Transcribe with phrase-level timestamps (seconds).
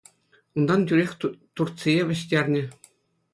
[0.61, 1.11] Унтан тӳрех
[1.55, 2.63] Турцие вӗҫтернӗ.